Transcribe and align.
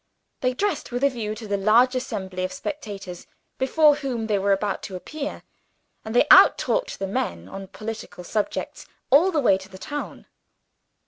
They 0.39 0.55
dressed 0.55 0.91
with 0.91 1.03
a 1.03 1.11
view 1.11 1.35
to 1.35 1.47
the 1.47 1.57
large 1.57 1.93
assembly 1.93 2.43
of 2.43 2.51
spectators 2.51 3.27
before 3.59 3.97
whom 3.97 4.25
they 4.25 4.39
were 4.39 4.51
about 4.51 4.81
to 4.89 4.95
appear; 4.95 5.43
and 6.03 6.15
they 6.15 6.25
outtalked 6.31 6.97
the 6.97 7.05
men 7.05 7.47
on 7.47 7.67
political 7.67 8.23
subjects, 8.23 8.87
all 9.11 9.31
the 9.31 9.39
way 9.39 9.59
to 9.59 9.69
the 9.69 9.77
town. 9.77 10.25